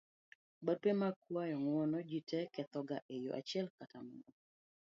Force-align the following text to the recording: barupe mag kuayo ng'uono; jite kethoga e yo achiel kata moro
barupe 0.65 0.91
mag 1.01 1.15
kuayo 1.23 1.55
ng'uono; 1.61 1.97
jite 2.09 2.39
kethoga 2.53 2.97
e 3.15 3.15
yo 3.23 3.31
achiel 3.39 3.67
kata 3.77 3.97
moro 4.07 4.29